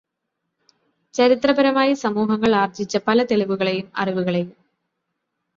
[1.13, 4.51] ചരിത്രപരമായി സമൂഹങ്ങൾ ആർജിച്ച പല തെളിവുകളെയും അറിവുകളെയും